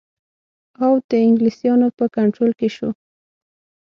[0.83, 2.89] اَوَد د انګلیسیانو په کنټرول کې شو.